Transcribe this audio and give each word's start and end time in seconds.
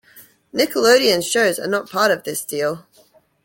Nickelodeon's 0.51 1.27
shows 1.27 1.59
are 1.59 1.67
not 1.67 1.87
part 1.87 2.09
of 2.09 2.23
this 2.23 2.43
deal. 2.43 2.87